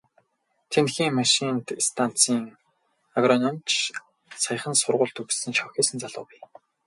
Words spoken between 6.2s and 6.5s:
бий.